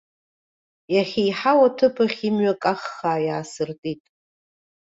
Иахьеиҳау 0.95 1.59
аҭыԥ 1.67 1.95
ахь 2.05 2.19
имҩа 2.27 2.53
каххаа 2.61 3.19
иаасыртит. 3.25 4.01